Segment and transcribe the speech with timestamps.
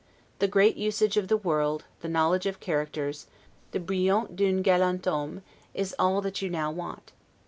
[0.39, 3.27] The great usage of the world, the knowledge of characters,
[3.69, 5.43] the brillant dun 'galant homme,'
[5.75, 7.11] is all that you now want.